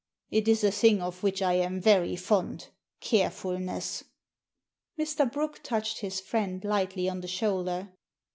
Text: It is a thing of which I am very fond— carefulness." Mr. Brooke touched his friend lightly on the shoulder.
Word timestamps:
It 0.31 0.47
is 0.47 0.63
a 0.63 0.71
thing 0.71 0.99
of 0.99 1.21
which 1.21 1.43
I 1.43 1.53
am 1.53 1.79
very 1.79 2.15
fond— 2.15 2.69
carefulness." 3.11 4.03
Mr. 4.97 5.31
Brooke 5.31 5.59
touched 5.61 5.99
his 5.99 6.19
friend 6.19 6.63
lightly 6.65 7.07
on 7.07 7.21
the 7.21 7.27
shoulder. 7.27 7.93